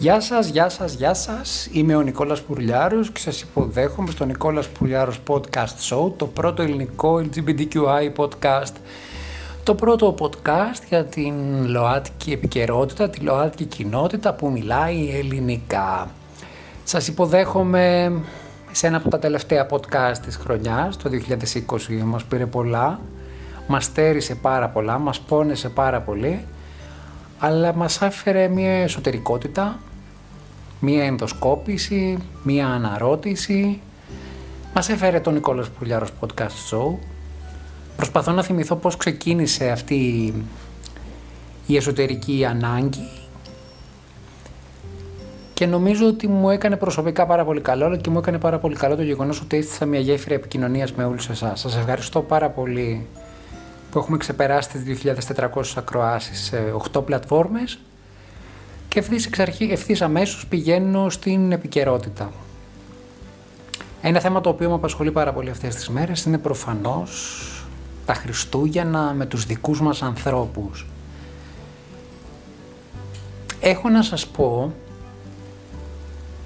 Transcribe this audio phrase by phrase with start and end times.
[0.00, 1.68] Γεια σας, γεια σας, γεια σας.
[1.72, 7.22] Είμαι ο Νικόλας Πουρλιάρος και σας υποδέχομαι στο Νικόλας Πουρλιάρος Podcast Show, το πρώτο ελληνικό
[7.24, 8.72] LGBTQI podcast.
[9.64, 11.34] Το πρώτο podcast για την
[11.66, 16.10] ΛΟΑΤΚΙ επικαιρότητα, τη ΛΟΑΤΚΙ κοινότητα που μιλάει ελληνικά.
[16.84, 18.12] Σας υποδέχομαι
[18.72, 23.00] σε ένα από τα τελευταία podcast της χρονιάς, το 2020 μας πήρε πολλά,
[23.66, 26.44] μας στέρισε πάρα πολλά, μας πόνεσε πάρα πολύ,
[27.38, 29.78] αλλά μας άφερε μια εσωτερικότητα,
[30.80, 33.80] μία ενδοσκόπηση, μία αναρώτηση.
[34.74, 36.94] Μας έφερε τον Νικόλας Πουλιάρος Podcast Show.
[37.96, 40.32] Προσπαθώ να θυμηθώ πώς ξεκίνησε αυτή
[41.66, 43.08] η εσωτερική ανάγκη
[45.54, 48.74] και νομίζω ότι μου έκανε προσωπικά πάρα πολύ καλό, αλλά και μου έκανε πάρα πολύ
[48.74, 51.60] καλό το γεγονός ότι έστεισα μια γέφυρα επικοινωνίας με όλους εσάς.
[51.60, 53.06] Σας ευχαριστώ πάρα πολύ
[53.90, 57.78] που έχουμε ξεπεράσει τις 2.400 ακροάσεις σε 8 πλατφόρμες
[58.90, 62.32] και ευθύς, εξ αρχή, ευθύς αμέσως πηγαίνω στην επικαιρότητα.
[64.02, 67.44] Ένα θέμα το οποίο με απασχολεί πάρα πολύ αυτές τις μέρες είναι προφανώς
[68.06, 70.86] τα Χριστούγεννα με τους δικούς μας ανθρώπους.
[73.60, 74.72] Έχω να σας πω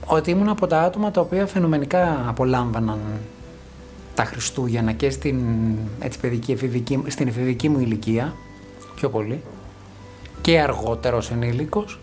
[0.07, 3.01] ότι ήμουν από τα άτομα τα οποία φαινομενικά απολάμβαναν
[4.15, 5.39] τα Χριστούγεννα και στην
[6.01, 8.35] έτσι, παιδική, εφηβική, στην εφηβική μου ηλικία,
[8.95, 9.43] πιο πολύ,
[10.41, 11.99] και αργότερος ως ενήλικος,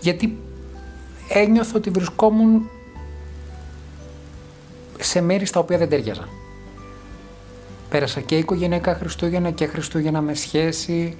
[0.00, 0.38] γιατί
[1.28, 2.68] ένιωθω ότι βρισκόμουν
[4.98, 6.28] σε μέρη στα οποία δεν τέριαζα.
[7.90, 11.16] Πέρασα και οικογενειακά Χριστούγεννα και Χριστούγεννα με σχέση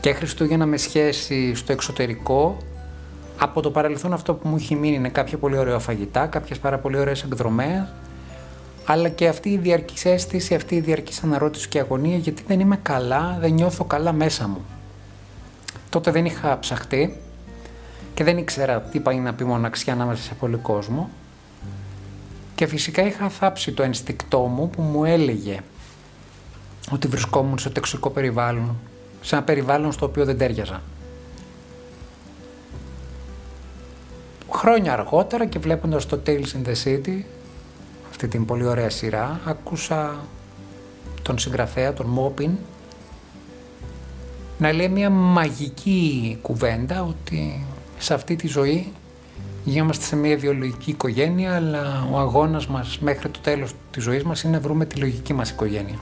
[0.00, 2.56] και Χριστούγεννα με σχέση στο εξωτερικό.
[3.38, 6.78] Από το παρελθόν αυτό που μου έχει μείνει είναι κάποια πολύ ωραία φαγητά, κάποιες πάρα
[6.78, 7.92] πολύ ωραίες εκδρομές,
[8.84, 12.78] αλλά και αυτή η διαρκής αίσθηση, αυτή η διαρκής αναρώτηση και αγωνία, γιατί δεν είμαι
[12.82, 14.64] καλά, δεν νιώθω καλά μέσα μου.
[15.90, 17.20] Τότε δεν είχα ψαχτεί,
[18.14, 21.10] και δεν ήξερα τι πάει να πει μοναξιά ανάμεσα σε πολύ κόσμο.
[22.54, 25.60] Και φυσικά είχα θάψει το ενστικτό μου που μου έλεγε
[26.92, 28.76] ότι βρισκόμουν σε τοξικό περιβάλλον,
[29.20, 30.82] σε ένα περιβάλλον στο οποίο δεν τέριαζα.
[34.52, 37.22] Χρόνια αργότερα και βλέποντας το Tales in the City,
[38.10, 40.24] αυτή την πολύ ωραία σειρά, άκουσα
[41.22, 42.50] τον συγγραφέα, τον Μόπιν,
[44.58, 47.66] να λέει μια μαγική κουβέντα ότι
[48.04, 48.92] σε αυτή τη ζωή
[49.64, 54.42] είμαστε σε μια βιολογική οικογένεια, αλλά ο αγώνας μας μέχρι το τέλος της ζωής μας
[54.42, 55.98] είναι να βρούμε τη λογική μας οικογένεια.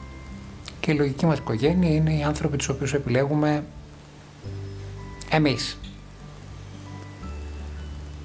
[0.81, 3.65] Και η λογική μας οικογένεια είναι οι άνθρωποι τους οποίους επιλέγουμε
[5.31, 5.79] εμείς.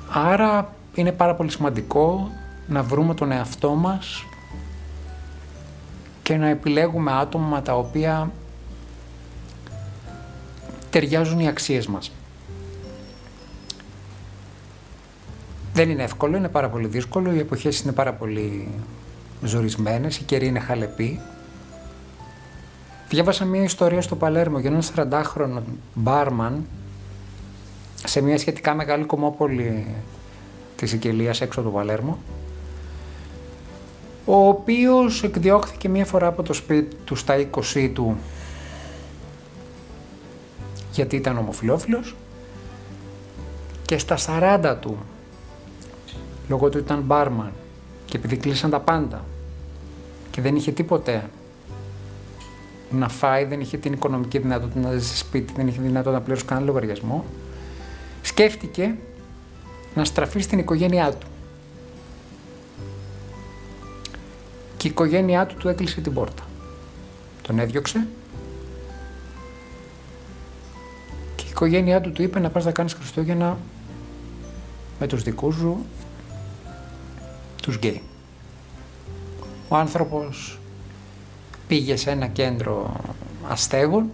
[0.09, 2.31] Άρα είναι πάρα πολύ σημαντικό
[2.67, 4.25] να βρούμε τον εαυτό μας
[6.23, 8.31] και να επιλέγουμε άτομα τα οποία
[10.89, 12.11] ταιριάζουν οι αξίες μας.
[15.77, 18.67] Δεν είναι εύκολο, είναι πάρα πολύ δύσκολο, οι εποχές είναι πάρα πολύ
[19.43, 21.19] ζορισμένες, η καιρή είναι χαλεπή.
[23.09, 25.61] Διάβασα μια ιστορία στο Παλέρμο για έναν 40χρονο
[25.93, 26.65] μπάρμαν
[28.03, 29.87] σε μια σχετικά μεγάλη κομμόπολη
[30.75, 32.17] της Σικελίας έξω από το Παλέρμο
[34.25, 38.17] ο οποίος εκδιώχθηκε μία φορά από το σπίτι του στα 20 του
[40.91, 42.15] γιατί ήταν ομοφιλόφιλος
[43.85, 44.97] και στα 40 του
[46.47, 47.51] λόγω του ήταν μπάρμαν
[48.05, 49.23] και επειδή κλείσαν τα πάντα
[50.31, 51.29] και δεν είχε τίποτε
[52.89, 56.21] να φάει, δεν είχε την οικονομική δυνατότητα να ζει σε σπίτι, δεν είχε δυνατότητα να
[56.21, 57.25] πληρώσει κανένα λογαριασμό,
[58.21, 58.95] σκέφτηκε
[59.95, 61.27] να στραφεί στην οικογένειά του.
[64.77, 66.43] Και η οικογένειά του του έκλεισε την πόρτα.
[67.41, 68.07] Τον έδιωξε
[71.35, 73.57] και η οικογένειά του του είπε να πας να κάνεις Χριστούγεννα
[74.99, 75.85] με τους δικούς σου
[77.67, 78.01] τους γκέι.
[79.67, 80.59] Ο άνθρωπος
[81.67, 82.99] πήγε σε ένα κέντρο
[83.47, 84.11] αστέγων,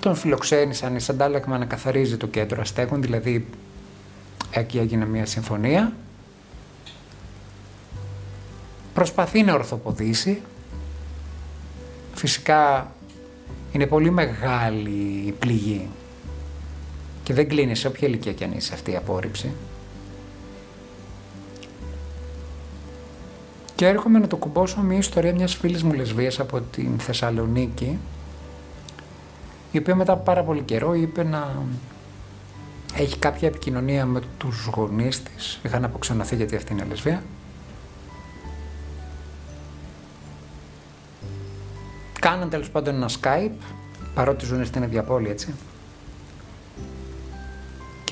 [0.00, 3.46] τον φιλοξένησαν εις αντάλλαγμα να καθαρίζει το κέντρο αστέγων, δηλαδή
[4.50, 5.92] εκεί έγινε μια συμφωνία.
[8.94, 10.42] Προσπαθεί να ορθοποδήσει.
[12.14, 12.92] Φυσικά
[13.72, 15.88] είναι πολύ μεγάλη η πληγή
[17.22, 19.52] και δεν κλείνει σε όποια ηλικία κι αν είσαι αυτή η απόρριψη.
[23.74, 27.98] Και έρχομαι να το κουμπώσω μια ιστορία μιας φίλης μου λεσβίας από την Θεσσαλονίκη
[29.72, 31.56] η οποία μετά από πάρα πολύ καιρό είπε να
[32.94, 35.60] έχει κάποια επικοινωνία με τους γονείς της.
[35.62, 37.22] Είχαν αποξενωθεί γιατί αυτή είναι λεσβία.
[42.20, 43.64] Κάναν τέλος πάντων ένα Skype,
[44.14, 45.54] παρότι ζουν στην ίδια πόλη έτσι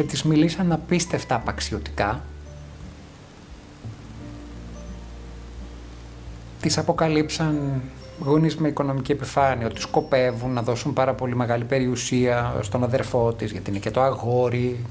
[0.01, 2.23] και τις μιλήσαν απίστευτα απαξιωτικά.
[6.61, 7.83] Τις αποκαλύψαν
[8.21, 13.51] γονείς με οικονομική επιφάνεια ότι σκοπεύουν να δώσουν πάρα πολύ μεγάλη περιουσία στον αδερφό της
[13.51, 14.85] γιατί είναι και το αγόρι.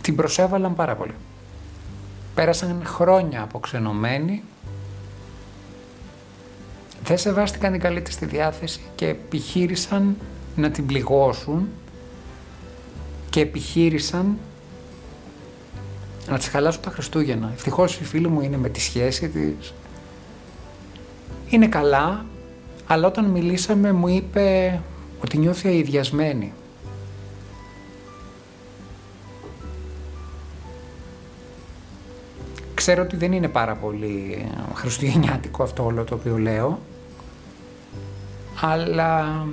[0.00, 1.14] Την προσέβαλαν πάρα πολύ.
[2.34, 4.42] Πέρασαν χρόνια αποξενωμένοι
[7.04, 10.16] δεν σεβάστηκαν την καλή της τη διάθεση και επιχείρησαν
[10.56, 11.68] να την πληγώσουν
[13.30, 14.38] και επιχείρησαν
[16.28, 17.50] να της χαλάσουν τα Χριστούγεννα.
[17.54, 19.74] Ευτυχώς η φίλη μου είναι με τη σχέση της.
[21.48, 22.24] Είναι καλά,
[22.86, 24.80] αλλά όταν μιλήσαμε μου είπε
[25.22, 26.52] ότι νιώθει αειδιασμένη.
[32.74, 36.78] Ξέρω ότι δεν είναι πάρα πολύ χριστουγεννιάτικο αυτό όλο το οποίο λέω,
[38.60, 39.46] αλλά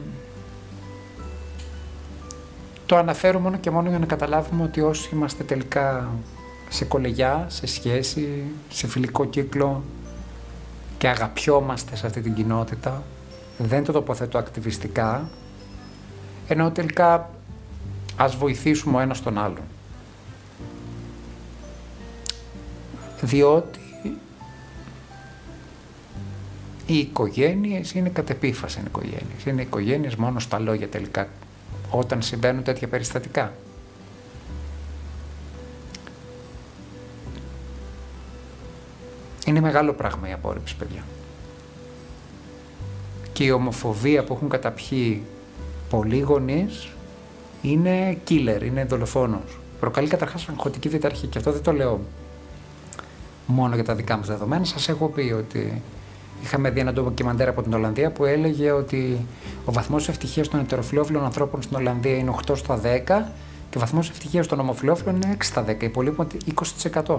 [2.86, 6.10] το αναφέρω μόνο και μόνο για να καταλάβουμε ότι όσοι είμαστε τελικά
[6.70, 9.84] σε κολεγιά, σε σχέση, σε φιλικό κύκλο
[10.98, 13.04] και αγαπιόμαστε σε αυτή την κοινότητα,
[13.58, 15.30] δεν το τοποθετώ ακτιβιστικά,
[16.48, 17.30] ενώ τελικά
[18.16, 19.64] ας βοηθήσουμε ο ένας τον άλλον.
[23.22, 23.81] Διότι
[26.92, 29.46] οι οικογένειες είναι κατ' επίφαση οικογένειες.
[29.46, 31.28] Είναι οικογένειες μόνο στα λόγια τελικά,
[31.90, 33.54] όταν συμβαίνουν τέτοια περιστατικά.
[39.46, 41.04] Είναι μεγάλο πράγμα η απόρριψη, παιδιά.
[43.34, 45.24] Και η ομοφοβία που έχουν καταπιεί
[45.90, 46.90] πολλοί γονείς
[47.62, 49.60] είναι killer, είναι δολοφόνος.
[49.80, 52.00] Προκαλεί καταρχάς αγχωτική διταρχή και αυτό δεν το λέω
[53.46, 54.66] μόνο για τα δικά μας δεδομένα.
[54.66, 55.82] Σας έχω πει ότι
[56.44, 59.26] είχαμε δει ένα ντοκιμαντέρ από την Ολλανδία που έλεγε ότι
[59.66, 62.86] ο βαθμός ευτυχίας των ετεροφιλόφιλων ανθρώπων στην Ολλανδία είναι 8 στα 10
[63.70, 66.28] και ο βαθμός ευτυχίας των ομοφιλόφιλων είναι 6 στα 10, υπολείπουν
[66.84, 67.18] 20%.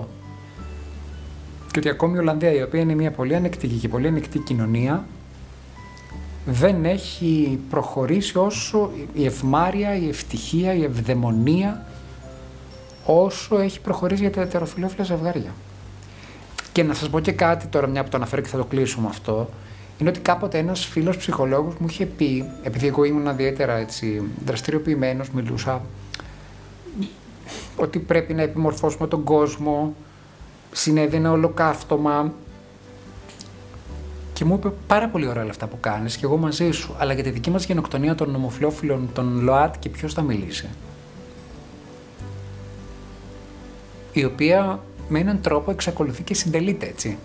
[1.70, 5.04] Και ότι ακόμη η Ολλανδία, η οποία είναι μια πολύ ανεκτική και πολύ ανεκτή κοινωνία,
[6.46, 11.86] δεν έχει προχωρήσει όσο η ευμάρεια, η ευτυχία, η ευδαιμονία
[13.04, 15.50] όσο έχει προχωρήσει για τα ετεροφιλόφιλα ζευγάρια.
[16.72, 19.08] Και να σας πω και κάτι τώρα, μια που το αναφέρω και θα το κλείσουμε
[19.08, 19.48] αυτό,
[19.98, 25.30] είναι ότι κάποτε ένας φίλος ψυχολόγος μου είχε πει, επειδή εγώ ήμουν ιδιαίτερα έτσι δραστηριοποιημένος,
[25.30, 25.82] μιλούσα
[27.76, 29.94] ότι πρέπει να επιμορφώσουμε τον κόσμο,
[30.72, 32.32] συνέβη ένα ολοκαύτωμα
[34.32, 37.12] και μου είπε πάρα πολύ ωραία όλα αυτά που κάνεις και εγώ μαζί σου, αλλά
[37.12, 40.68] για τη δική μας γενοκτονία των ομοφιλόφιλων, των ΛΟΑΤ και ποιος θα μιλήσει.
[44.12, 44.80] Η οποία
[45.12, 47.18] με έναν τρόπο εξακολουθεί και συντελείται έτσι.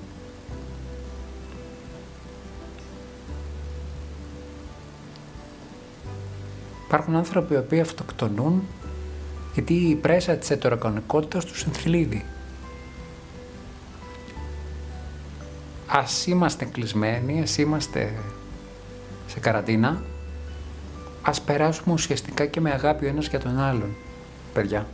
[6.86, 8.64] Υπάρχουν άνθρωποι οι οποίοι αυτοκτονούν
[9.54, 12.26] γιατί η πρέσα της ετεροκανονικότητας τους ενθλίβει.
[15.88, 18.14] Ας είμαστε κλεισμένοι, ας είμαστε
[19.28, 20.02] σε καραντίνα,
[21.22, 23.96] ας περάσουμε ουσιαστικά και με αγάπη ο ένας για τον άλλον,
[24.54, 24.88] παιδιά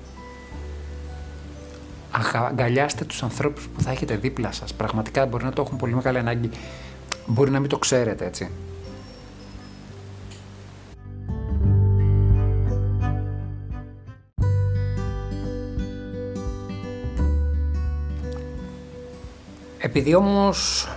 [2.49, 4.73] αγκαλιάστε τους ανθρώπους που θα έχετε δίπλα σας.
[4.73, 6.49] Πραγματικά μπορεί να το έχουν πολύ μεγάλη ανάγκη.
[7.25, 8.49] Μπορεί να μην το ξέρετε, έτσι.
[19.77, 20.87] Επειδή όμως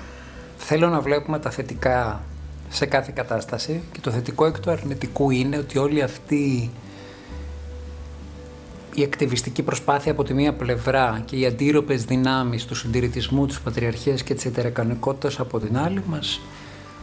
[0.57, 2.23] θέλω να βλέπουμε τα θετικά
[2.69, 6.71] σε κάθε κατάσταση και το θετικό εκ του αρνητικού είναι ότι όλοι αυτοί
[8.99, 14.23] η ακτιβιστική προσπάθεια από τη μία πλευρά και οι αντίρροπες δυνάμεις του συντηρητισμού, της πατριαρχίας
[14.23, 16.41] και της ετερεκανικότητας από την άλλη μας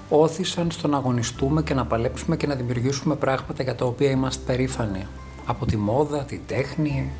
[0.09, 4.43] όθησαν στο να αγωνιστούμε και να παλέψουμε και να δημιουργήσουμε πράγματα για τα οποία είμαστε
[4.45, 5.07] περήφανοι.
[5.45, 7.11] Από τη μόδα, τη τέχνη,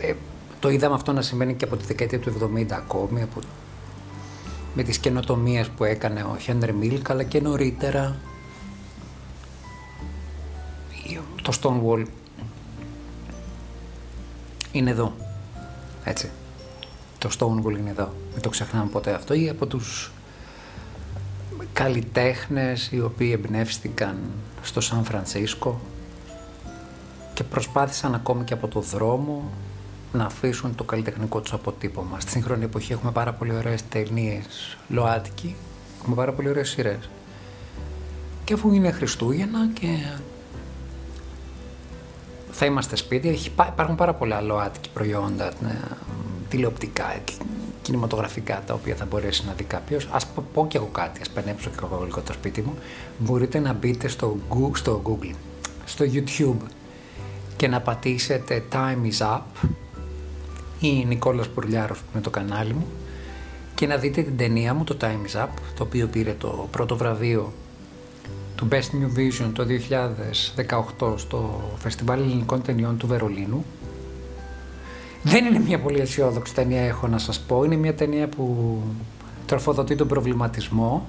[0.00, 0.12] ε,
[0.60, 3.40] το είδαμε αυτό να σημαίνει και από τη δεκαετία του 70 ακόμη, από,
[4.74, 8.16] με τις καινοτομίες που έκανε ο Χένρι Μίλκ, αλλά και νωρίτερα
[11.42, 12.04] το Stonewall
[14.72, 15.12] είναι εδώ.
[16.04, 16.30] Έτσι.
[17.18, 18.14] Το Stonewall είναι εδώ.
[18.32, 19.34] Μην το ξεχνάμε ποτέ αυτό.
[19.34, 20.12] Ή από τους
[21.72, 24.18] καλλιτέχνες οι οποίοι εμπνεύστηκαν
[24.62, 25.80] στο Σαν Φρανσίσκο
[27.34, 29.50] και προσπάθησαν ακόμη και από το δρόμο
[30.12, 32.20] να αφήσουν το καλλιτεχνικό τους αποτύπωμα.
[32.20, 35.56] Στη σύγχρονη εποχή έχουμε πάρα πολύ ωραίες ταινίες ΛΟΑΤΚΙ,
[36.00, 37.10] έχουμε πάρα πολύ ωραίες σειρές.
[38.44, 39.86] Και αφού είναι Χριστούγεννα και
[42.52, 43.38] θα είμαστε σπίτι.
[43.68, 45.52] υπάρχουν πάρα πολλά ΛΟΑΤΚΙ προϊόντα.
[45.60, 45.78] Ναι.
[46.48, 47.14] τηλεοπτικά,
[47.82, 50.04] κινηματογραφικά τα οποία θα μπορέσει να δει κάποιος.
[50.04, 50.18] Α
[50.54, 52.74] πω και εγώ κάτι, ας πενέψω και εγώ λίγο το σπίτι μου.
[53.18, 54.36] Μπορείτε να μπείτε στο,
[54.72, 55.34] στο Google,
[55.84, 56.66] στο YouTube
[57.56, 59.68] και να πατήσετε Time is Up
[60.80, 62.86] ή Νικόλας Πουρλιάρος που είναι το κανάλι μου
[63.74, 66.96] και να δείτε την ταινία μου, το Time is Up, το οποίο πήρε το πρώτο
[66.96, 67.52] βραβείο
[68.62, 69.66] του Best New Vision το
[71.00, 73.64] 2018 στο Φεστιβάλ Ελληνικών Ταινιών του Βερολίνου.
[75.22, 77.64] Δεν είναι μια πολύ αισιόδοξη ταινία, έχω να σας πω.
[77.64, 78.78] Είναι μια ταινία που
[79.46, 81.06] τροφοδοτεί τον προβληματισμό.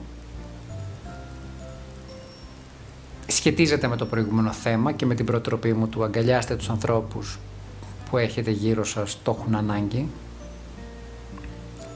[3.28, 7.40] Σχετίζεται με το προηγούμενο θέμα και με την προτροπή μου του αγκαλιάστε τους ανθρώπους
[8.10, 10.08] που έχετε γύρω σας, το έχουν ανάγκη.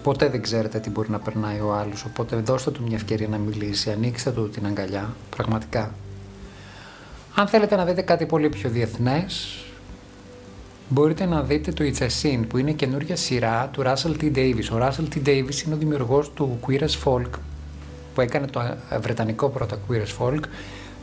[0.07, 3.37] Ποτέ δεν ξέρετε τι μπορεί να περνάει ο άλλος, οπότε δώστε του μια ευκαιρία να
[3.37, 5.93] μιλήσει, ανοίξτε του την αγκαλιά, πραγματικά.
[7.35, 9.63] Αν θέλετε να δείτε κάτι πολύ πιο διεθνές,
[10.89, 14.35] μπορείτε να δείτε το It's a Sin, που είναι καινούργια σειρά του Russell T.
[14.35, 14.69] Davis.
[14.71, 15.27] Ο Russell T.
[15.27, 17.29] Davis είναι ο δημιουργός του Queer as Folk,
[18.13, 18.61] που έκανε το
[19.01, 20.41] βρετανικό πρώτα Queer as Folk,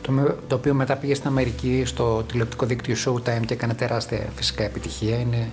[0.01, 4.63] το, το οποίο μετά πήγε στην Αμερική στο τηλεοπτικό δίκτυο Showtime και έκανε τεράστια φυσικά
[4.63, 5.19] επιτυχία.
[5.19, 5.47] Είναι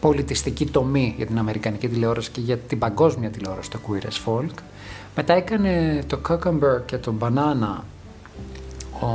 [0.00, 4.54] πολιτιστική τομή για την Αμερικανική τηλεόραση και για την παγκόσμια τηλεόραση το Queer as Folk.
[5.16, 7.82] Μετά έκανε το Cucumber και το Banana
[9.00, 9.08] ο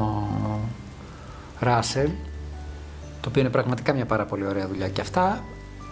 [1.61, 2.09] Russell,
[3.21, 4.89] το οποίο είναι πραγματικά μια πάρα πολύ ωραία δουλειά.
[4.89, 5.43] Και αυτά,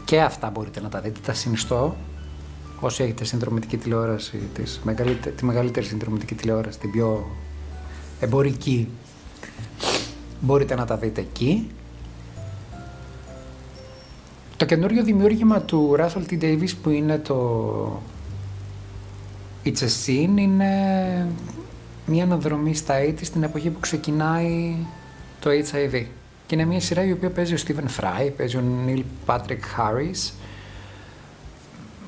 [0.05, 1.95] και αυτά μπορείτε να τα δείτε, τα συνιστώ.
[2.79, 4.81] Όσοι έχετε συνδρομητική τηλεόραση, της,
[5.35, 7.27] τη μεγαλύτερη συνδρομητική τηλεόραση, την πιο
[8.19, 8.89] εμπορική,
[10.39, 11.69] μπορείτε να τα δείτε εκεί.
[14.61, 16.43] Το καινούριο δημιούργημα του Russell T.
[16.43, 18.01] Davis που είναι το
[19.65, 21.27] It's a Scene είναι
[22.05, 24.75] μια αναδρομή στα 80 στην εποχή που ξεκινάει
[25.39, 26.05] το HIV.
[26.45, 30.31] Και είναι μια σειρά η οποία παίζει ο Stephen Fry, παίζει ο Neil Patrick Harris.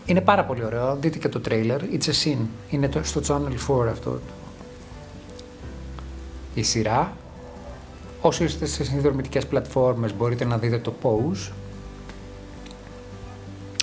[0.06, 1.80] Είναι πάρα πολύ ωραίο, δείτε και το trailer.
[1.94, 4.20] It's a Scene, είναι το, στο Channel 4 αυτό
[6.54, 7.18] η σειρά.
[8.22, 11.52] Όσοι είστε σε συνδρομητικές πλατφόρμες μπορείτε να δείτε το Pose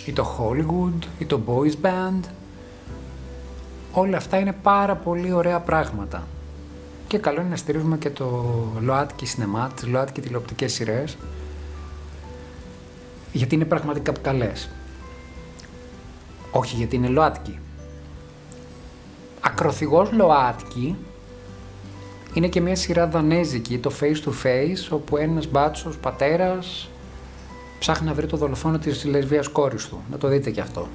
[0.04, 2.20] ή το Hollywood ή το Boys Band.
[3.92, 6.26] Όλα αυτά είναι πάρα πολύ ωραία πράγματα.
[7.06, 8.44] Και καλό είναι να στηρίζουμε και το
[8.80, 11.16] ΛΟΑΤΚΙ Cinema, τις ΛΟΑΤΚΙ τηλεοπτικές σειρές,
[13.32, 14.70] γιατί είναι πραγματικά καλές.
[16.50, 17.58] Όχι γιατί είναι ΛΟΑΤΚΙ.
[19.40, 20.96] Ακροθυγός ΛΟΑΤΚΙ
[22.34, 26.89] είναι και μια σειρά δανέζικη, το Face to Face, όπου ένας μπάτσος πατέρας
[27.80, 30.02] ψάχνει να βρει το δολοφόνο της λεσβίας κόρης του.
[30.10, 30.88] Να το δείτε και αυτό.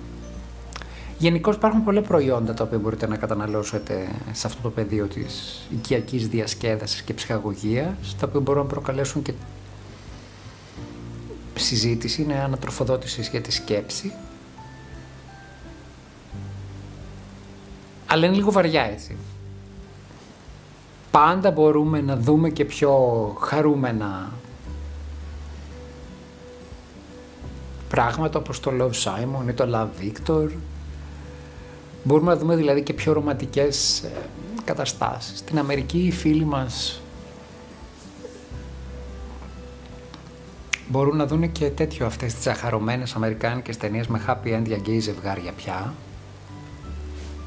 [1.17, 6.27] Γενικώ υπάρχουν πολλά προϊόντα τα οποία μπορείτε να καταναλώσετε σε αυτό το πεδίο της οικιακής
[6.27, 9.33] διασκέδασης και ψυχαγωγίας, τα οποία μπορούν να προκαλέσουν και
[11.55, 14.13] συζήτηση, είναι ανατροφοδότηση για τη σκέψη.
[18.05, 19.15] Αλλά είναι λίγο βαριά έτσι.
[21.11, 22.91] Πάντα μπορούμε να δούμε και πιο
[23.39, 24.31] χαρούμενα
[27.95, 30.49] πράγματα όπως το Love Simon ή το Love Victor.
[32.03, 34.11] Μπορούμε να δούμε δηλαδή και πιο ρομαντικές ε,
[34.63, 35.37] καταστάσεις.
[35.37, 37.01] Στην Αμερική οι φίλοι μας
[40.87, 44.99] μπορούν να δουν και τέτοιο αυτές τις αχαρωμένες αμερικάνικες ταινίες με happy end για γκέι
[44.99, 45.93] ζευγάρια πια.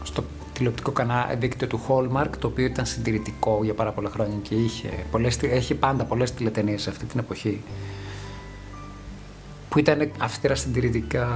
[0.03, 4.55] Στο τηλεοπτικό κανάλι δίκτυο του Hallmark, το οποίο ήταν συντηρητικό για πάρα πολλά χρόνια και
[4.55, 7.63] είχε, πολλές, έχει πάντα πολλές τηλετενίες σε αυτή την εποχή
[9.69, 11.29] που ήταν αυστηρά συντηρητικά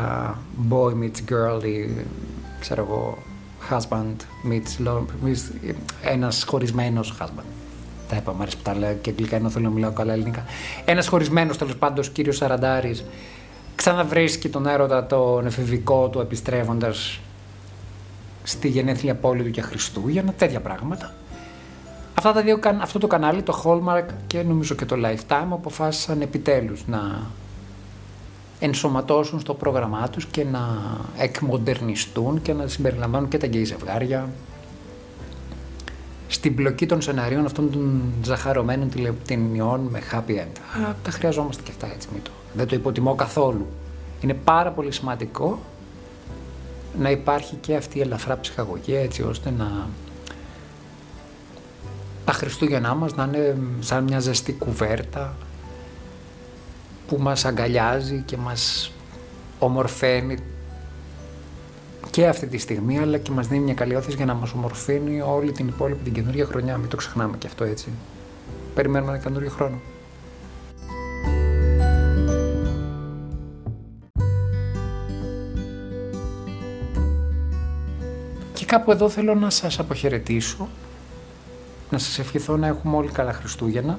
[0.71, 2.05] boy meets girl ή
[2.61, 3.19] ξέρω εγώ
[3.71, 4.17] husband
[4.51, 4.87] meets,
[5.25, 5.41] meets
[6.03, 7.45] ένας χωρισμένος husband.
[8.09, 10.45] Τα είπα, μου αρέσει που τα λέω και αγγλικά ενώ θέλω να μιλάω καλά ελληνικά.
[10.85, 13.05] Ένας χωρισμένος τέλος πάντων κύριος Σαραντάρης
[13.75, 17.21] ξαναβρίσκει τον έρωτα τον εφηβικό του επιστρέφοντας
[18.43, 21.15] στη γενέθλια πόλη του για Χριστούγεννα, τέτοια πράγματα.
[22.15, 26.87] Αυτά τα δύο, αυτό το κανάλι, το Hallmark και νομίζω και το Lifetime αποφάσισαν επιτέλους
[26.87, 27.31] να
[28.65, 30.61] ενσωματώσουν στο πρόγραμμά τους και να
[31.17, 34.29] εκμοντερνιστούν και να συμπεριλαμβάνουν και τα γκέι ζευγάρια
[36.29, 40.83] στην πλοκή των σενάριων αυτών των ζαχαρωμένων τηλεοπτηνιών με happy end.
[40.87, 42.31] Α, τα χρειαζόμαστε και αυτά έτσι, μην το.
[42.55, 43.67] Δεν το υποτιμώ καθόλου.
[44.21, 45.59] Είναι πάρα πολύ σημαντικό
[46.99, 49.89] να υπάρχει και αυτή η ελαφρά ψυχαγωγία έτσι ώστε να
[52.25, 55.35] τα Χριστούγεννά μας να είναι σαν μια ζεστή κουβέρτα
[57.07, 58.93] που μας αγκαλιάζει και μας
[59.59, 60.39] ομορφαίνει
[62.11, 65.21] και αυτή τη στιγμή, αλλά και μας δίνει μια καλή όθηση για να μας ομορφαίνει
[65.21, 66.77] όλη την υπόλοιπη την καινούργια χρονιά.
[66.77, 67.89] Μην το ξεχνάμε και αυτό έτσι.
[68.75, 69.81] Περιμένουμε ένα καινούργιο χρόνο.
[78.53, 80.69] Και κάπου εδώ θέλω να σας αποχαιρετήσω,
[81.91, 83.99] να σας ευχηθώ να έχουμε όλοι καλά Χριστούγεννα,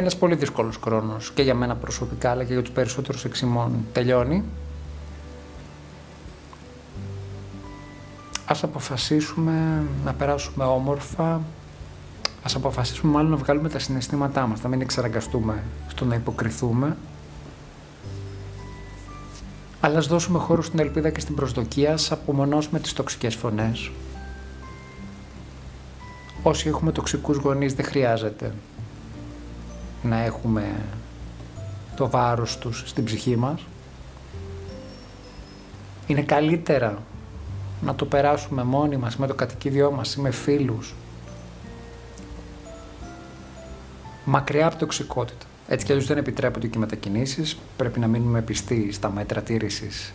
[0.00, 4.44] Ένας πολύ δύσκολος χρόνος και για μένα προσωπικά αλλά και για τους περισσότερους εξημών τελειώνει.
[8.46, 11.40] Ας αποφασίσουμε να περάσουμε όμορφα,
[12.42, 16.96] ας αποφασίσουμε μάλλον να βγάλουμε τα συναισθήματά μας, να μην εξαραγκαστούμε στο να υποκριθούμε,
[19.80, 23.90] αλλά ας δώσουμε χώρο στην ελπίδα και στην προσδοκία, ας απομονώσουμε τις τοξικές φωνές.
[26.42, 28.52] Όσοι έχουμε τοξικούς γονείς δεν χρειάζεται
[30.02, 30.74] να έχουμε
[31.96, 33.60] το βάρος τους στην ψυχή μας.
[36.06, 36.98] Είναι καλύτερα
[37.82, 40.94] να το περάσουμε μόνοι μας, με το κατοικίδιό μας ή με φίλους.
[44.24, 45.46] Μακριά από τοξικότητα.
[45.68, 47.58] Έτσι κι αλλιώς δεν επιτρέπονται και οι μετακινήσεις.
[47.76, 50.12] Πρέπει να μείνουμε πιστοί στα μέτρα τήρησης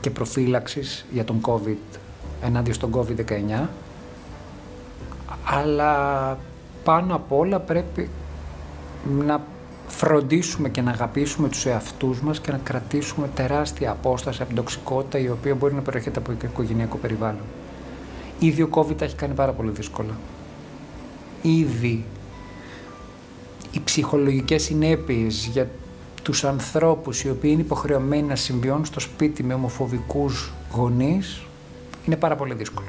[0.00, 1.98] και προφύλαξης για τον COVID,
[2.42, 3.68] ενάντια στον COVID-19.
[5.44, 6.38] Αλλά
[6.90, 8.08] πάνω απ' όλα πρέπει
[9.18, 9.42] να
[9.86, 15.18] φροντίσουμε και να αγαπήσουμε τους εαυτούς μας και να κρατήσουμε τεράστια απόσταση από την τοξικότητα
[15.18, 17.44] η οποία μπορεί να προέρχεται από οικογενειακό περιβάλλον.
[18.38, 20.18] Ήδη ο COVID τα έχει κάνει πάρα πολύ δύσκολα.
[21.42, 22.04] Ήδη
[23.70, 25.68] οι ψυχολογικές συνέπειες για
[26.22, 31.42] τους ανθρώπους οι οποίοι είναι υποχρεωμένοι να συμβιώνουν στο σπίτι με ομοφοβικούς γονείς
[32.06, 32.88] είναι πάρα πολύ δύσκολο.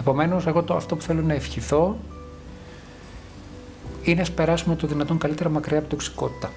[0.00, 1.96] Επομένως, εγώ το, αυτό που θέλω να ευχηθώ
[4.10, 6.50] είναι να περάσουμε το δυνατόν καλύτερα μακριά από τοξικότητα.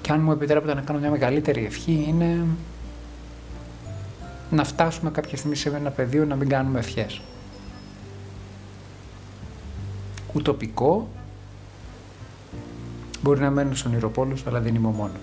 [0.00, 2.46] Και αν μου επιτρέπετε να κάνω μια μεγαλύτερη ευχή είναι
[4.50, 7.20] να φτάσουμε κάποια στιγμή σε ένα πεδίο να μην κάνουμε ευχές.
[10.34, 11.08] Ουτοπικό,
[13.22, 15.20] μπορεί να μένω στον Ηρωπόλος, αλλά δεν είμαι ο μόνος.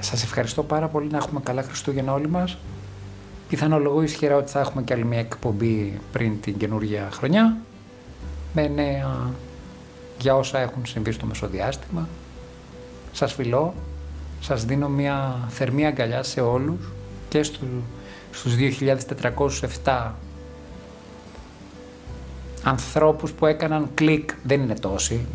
[0.00, 2.58] Σας ευχαριστώ πάρα πολύ να έχουμε καλά Χριστούγεννα όλοι μας.
[3.48, 7.56] Πιθανολογώ ισχυρά ότι θα έχουμε και άλλη μια εκπομπή πριν την καινούργια χρονιά
[8.54, 9.34] με νέα
[10.20, 12.08] για όσα έχουν συμβεί στο μεσοδιάστημα.
[13.12, 13.74] Σας φιλώ,
[14.40, 16.92] σας δίνω μια θερμή αγκαλιά σε όλους
[17.28, 17.66] και στου,
[18.30, 18.54] στους
[19.84, 20.10] 2.407
[22.62, 25.26] ανθρώπους που έκαναν κλικ, δεν είναι τόσοι,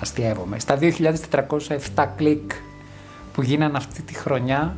[0.00, 2.52] αστείευομαι, στα 2.407 κλικ
[3.32, 4.76] που γίναν αυτή τη χρονιά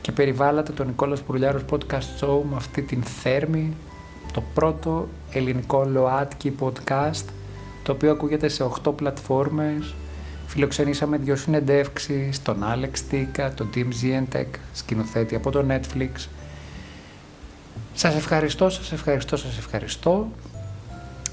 [0.00, 3.76] και περιβάλλατε τον Νικόλας Πουρλιάρος Podcast Show με αυτή την θέρμη
[4.32, 7.24] το πρώτο ελληνικό ΛΟΑΤΚΙ podcast
[7.82, 9.94] το οποίο ακούγεται σε 8 πλατφόρμες.
[10.46, 16.26] Φιλοξενήσαμε δύο συνεντεύξεις τον Άλεξ Τίκα, τον Tim Zientek σκηνοθέτη από το Netflix.
[17.94, 20.28] Σας ευχαριστώ, σας ευχαριστώ, σας ευχαριστώ.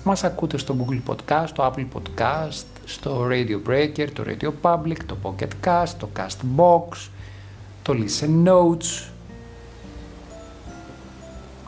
[0.04, 5.18] Μας ακούτε στο Google Podcast, το Apple Podcast, στο Radio Breaker, το Radio Public, το
[5.24, 7.10] Pocket Cast, το Castbox,
[7.82, 9.10] το Listen Notes,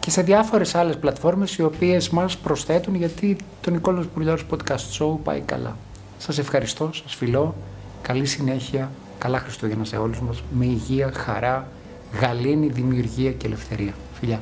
[0.09, 5.17] και σε διάφορες άλλες πλατφόρμες οι οποίες μας προσθέτουν γιατί το Νικόλος Πουλιάρος Podcast Show
[5.23, 5.77] πάει καλά.
[6.17, 7.55] Σας ευχαριστώ, σας φιλώ,
[8.01, 11.67] καλή συνέχεια, καλά Χριστούγεννα σε όλους μας, με υγεία, χαρά,
[12.21, 13.93] γαλήνη, δημιουργία και ελευθερία.
[14.19, 14.39] Φιλιά.